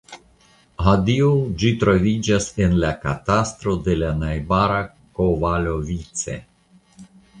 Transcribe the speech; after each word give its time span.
Hodiaŭ 0.83 1.27
ĝi 1.63 1.69
troviĝas 1.83 2.47
en 2.67 2.73
la 2.85 2.91
katastro 3.03 3.75
de 3.89 3.99
la 4.01 4.09
najbara 4.23 4.81
Kovalovice. 5.21 6.41